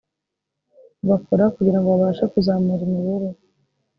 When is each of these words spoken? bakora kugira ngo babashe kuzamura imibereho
bakora 1.09 1.43
kugira 1.55 1.77
ngo 1.79 1.87
babashe 1.93 2.25
kuzamura 2.33 2.81
imibereho 2.87 3.29